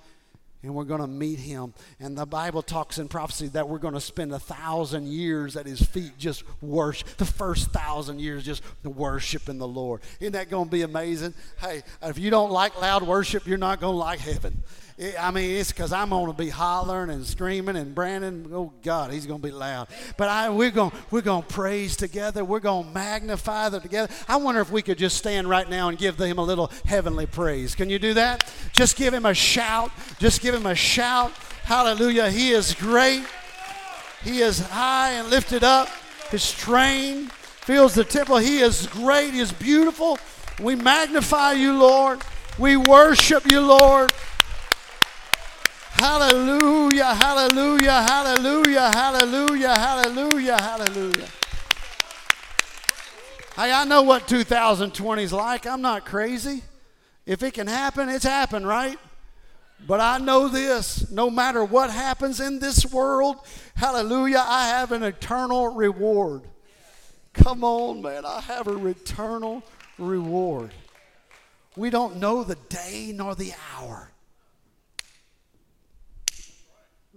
[0.63, 1.75] and we're going to meet him.
[1.99, 5.67] And the Bible talks in prophecy that we're going to spend a thousand years at
[5.67, 10.01] his feet just worship, the first thousand years just worshiping the Lord.
[10.21, 11.35] Isn't that going to be amazing?
[11.61, 14.63] Hey, if you don't like loud worship, you're not going to like heaven.
[15.19, 19.13] I mean, it's because I'm going to be hollering and screaming, and Brandon, oh God,
[19.13, 19.89] he's going to be loud.
[20.17, 22.45] But I, we're going we're to praise together.
[22.45, 24.13] We're going to magnify them together.
[24.29, 27.27] I wonder if we could just stand right now and give him a little heavenly
[27.27, 27.75] praise.
[27.75, 28.53] Can you do that?
[28.73, 29.91] Just give him a shout.
[30.19, 31.33] Just give him a shout.
[31.65, 32.31] Hallelujah.
[32.31, 33.25] He is great.
[34.23, 35.89] He is high and lifted up.
[36.31, 38.37] His train fills the temple.
[38.39, 39.35] He is great.
[39.35, 40.19] He is beautiful.
[40.61, 42.23] We magnify you, Lord.
[42.59, 44.13] We worship you, Lord.
[45.95, 51.29] Hallelujah, hallelujah, hallelujah, hallelujah, hallelujah, hallelujah.
[53.55, 55.67] Hey, I know what 2020 is like.
[55.67, 56.63] I'm not crazy.
[57.27, 58.99] If it can happen, it's happened, right?
[59.87, 63.37] But I know this no matter what happens in this world,
[63.75, 66.43] hallelujah, I have an eternal reward.
[67.33, 69.63] Come on, man, I have an eternal
[69.99, 70.73] reward.
[71.77, 74.12] We don't know the day nor the hour.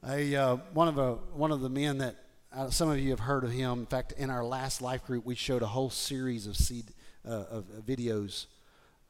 [0.07, 2.15] A, uh, one, of a, one of the men that
[2.55, 3.79] uh, some of you have heard of him.
[3.79, 6.85] In fact, in our last life group, we showed a whole series of, seed,
[7.27, 8.45] uh, of videos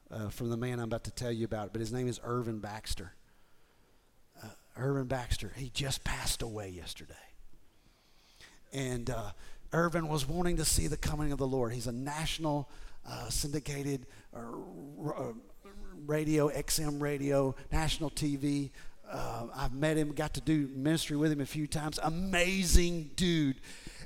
[0.09, 1.73] uh, from the man I'm about to tell you about.
[1.73, 3.11] But his name is Irvin Baxter.
[4.41, 7.13] Uh, Irvin Baxter, he just passed away yesterday.
[8.71, 9.31] And uh,
[9.73, 11.73] Irvin was wanting to see the coming of the Lord.
[11.73, 12.69] He's a national
[13.27, 14.07] syndicated
[16.05, 18.71] radio, XM radio, national TV.
[19.11, 21.99] Uh, I've met him, got to do ministry with him a few times.
[22.01, 23.61] Amazing dude.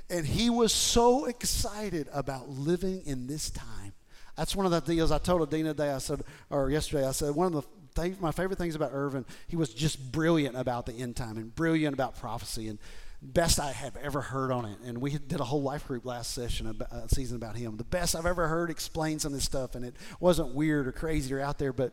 [0.08, 3.92] And he was so excited about living in this time.
[4.36, 7.34] That's one of the deals I told Adina today, I said, or yesterday, I said,
[7.34, 10.94] one of the th- my favorite things about Irvin, he was just brilliant about the
[10.94, 12.68] end time and brilliant about prophecy.
[12.68, 12.78] And
[13.22, 14.78] best I have ever heard on it.
[14.84, 17.76] And we did a whole life group last session, about, uh, season about him.
[17.76, 20.92] The best I've ever heard explain some of this stuff, and it wasn't weird or
[20.92, 21.92] crazy or out there, but,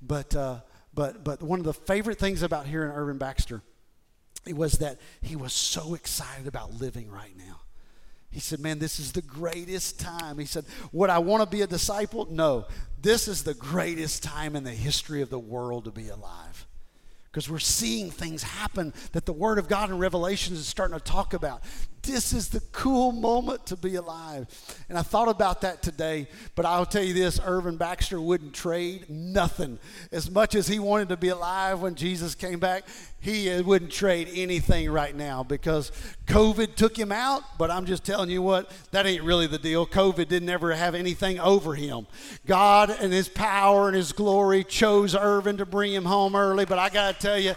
[0.00, 0.60] but, uh,
[0.94, 3.62] but, but one of the favorite things about hearing Irvin Baxter
[4.46, 7.60] it was that he was so excited about living right now.
[8.30, 10.38] He said, Man, this is the greatest time.
[10.38, 12.26] He said, Would I want to be a disciple?
[12.30, 12.66] No.
[13.00, 16.66] This is the greatest time in the history of the world to be alive
[17.30, 21.04] because we're seeing things happen that the Word of God in Revelations is starting to
[21.04, 21.62] talk about.
[22.02, 24.46] This is the cool moment to be alive.
[24.88, 29.10] And I thought about that today, but I'll tell you this Irvin Baxter wouldn't trade
[29.10, 29.78] nothing.
[30.10, 32.84] As much as he wanted to be alive when Jesus came back,
[33.20, 35.92] he uh, wouldn't trade anything right now because
[36.26, 37.42] COVID took him out.
[37.58, 39.86] But I'm just telling you what, that ain't really the deal.
[39.86, 42.06] COVID didn't ever have anything over him.
[42.46, 46.64] God and his power and his glory chose Irvin to bring him home early.
[46.64, 47.54] But I got to tell you,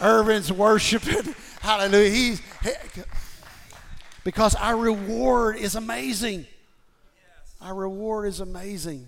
[0.00, 1.34] Irvin's worshiping.
[1.60, 2.10] Hallelujah.
[2.10, 2.42] He's.
[2.62, 2.70] He,
[4.28, 6.46] because our reward is amazing.
[7.62, 9.06] Our reward is amazing.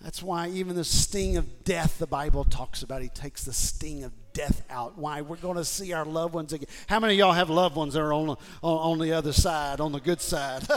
[0.00, 3.02] That's why even the sting of death, the Bible talks about.
[3.02, 4.96] He takes the sting of death out.
[4.96, 5.20] Why?
[5.20, 6.68] We're going to see our loved ones again.
[6.86, 9.32] How many of y'all have loved ones that are on the, on, on the other
[9.32, 10.62] side, on the good side?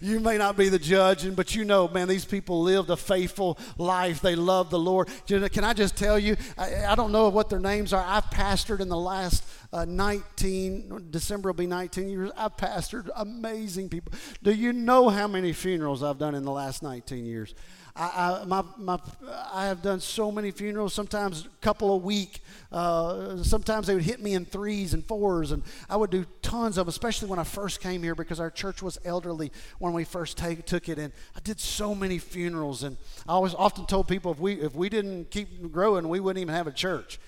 [0.00, 3.58] You may not be the judge, but you know, man, these people lived a faithful
[3.78, 4.20] life.
[4.20, 5.08] They loved the Lord.
[5.26, 8.04] Can I just tell you, I, I don't know what their names are.
[8.04, 12.30] I've pastored in the last uh, 19, December will be 19 years.
[12.36, 14.12] I've pastored amazing people.
[14.42, 17.54] Do you know how many funerals I've done in the last 19 years?
[17.96, 18.98] I, I, my, my,
[19.52, 22.40] I have done so many funerals, sometimes a couple a week.
[22.70, 26.78] Uh, sometimes they would hit me in threes and fours, and I would do tons
[26.78, 30.38] of, especially when I first came here because our church was elderly when we first
[30.38, 30.98] take, took it.
[30.98, 32.96] And I did so many funerals, and
[33.28, 36.54] I always often told people if we if we didn't keep growing, we wouldn't even
[36.54, 37.18] have a church.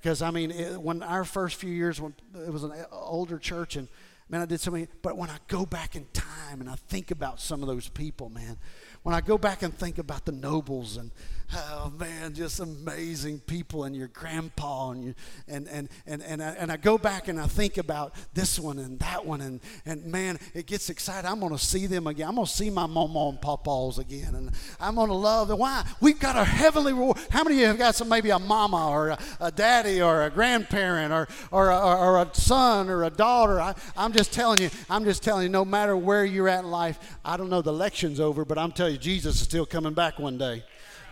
[0.00, 3.76] Because I mean, it, when our first few years, when it was an older church,
[3.76, 3.88] and
[4.28, 4.88] man, I did so many.
[5.02, 8.30] But when I go back in time and I think about some of those people,
[8.30, 8.58] man,
[9.02, 11.10] when I go back and think about the nobles and
[11.54, 15.14] oh man, just amazing people and your grandpa and you,
[15.46, 18.78] and, and, and, and, I, and I go back and I think about this one
[18.78, 21.26] and that one and, and man, it gets excited.
[21.26, 22.28] I'm going to see them again.
[22.28, 25.58] I'm going to see my mama and papas again and I'm going to love them.
[25.58, 25.84] Why?
[26.00, 27.18] We've got a heavenly reward.
[27.30, 30.24] How many of you have got some, maybe a mama or a, a daddy or
[30.24, 33.60] a grandparent or, or, a, or a son or a daughter?
[33.60, 36.70] I, I'm just telling you, I'm just telling you, no matter where you're at in
[36.70, 39.94] life, I don't know the election's over, but I'm telling you, Jesus is still coming
[39.94, 40.64] back one day.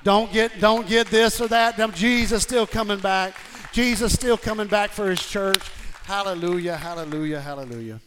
[0.07, 1.77] Don't get, don't get this or that.
[1.93, 3.35] Jesus still coming back.
[3.73, 5.59] Jesus still coming back for his church.
[6.05, 8.01] Hallelujah, hallelujah, hallelujah.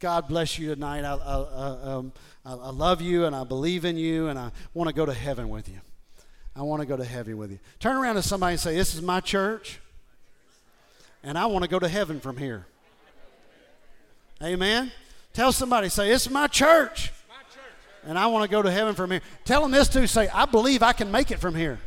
[0.00, 1.04] God bless you tonight.
[1.04, 2.12] I, I, um,
[2.44, 5.14] I, I love you and I believe in you and I want to go to
[5.14, 5.78] heaven with you.
[6.56, 7.60] I want to go to heaven with you.
[7.78, 9.78] Turn around to somebody and say, This is my church,
[11.22, 12.66] and I want to go to heaven from here.
[14.42, 14.90] Amen.
[15.34, 17.12] Tell somebody, say, is my church,
[18.08, 19.20] and I want to go to heaven from here.
[19.44, 20.06] Tell them this too.
[20.06, 21.78] Say, I believe I can make it from here.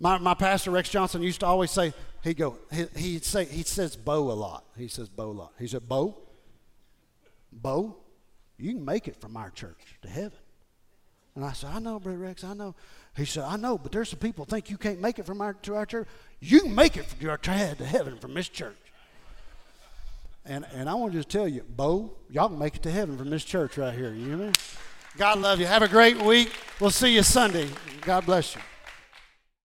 [0.00, 3.62] My, my pastor Rex Johnson used to always say, he go, he he say he
[3.62, 4.64] says Bo a lot.
[4.76, 5.52] He says Bo a lot.
[5.58, 6.18] He said, Bo,
[7.52, 7.96] Bo,
[8.58, 10.38] you can make it from our church to heaven.
[11.36, 12.74] And I said, I know, Brother Rex, I know.
[13.16, 15.54] He said, I know, but there's some people think you can't make it from our
[15.54, 16.08] to our church.
[16.40, 18.76] You can make it from your to heaven from this church.
[20.46, 23.16] And, and I want to just tell you, Bo, y'all can make it to heaven
[23.16, 24.12] from this church right here.
[24.12, 24.46] You know?
[24.46, 24.52] Me
[25.16, 25.66] God love you.
[25.66, 26.52] Have a great week.
[26.80, 27.68] We'll see you Sunday.
[28.02, 28.60] God bless you.